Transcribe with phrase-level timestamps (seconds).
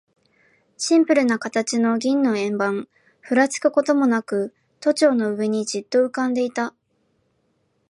[0.77, 2.89] シンプルな形の銀の円盤、
[3.21, 6.73] ふらつくこともなく、都庁の上にじっと浮んでいた。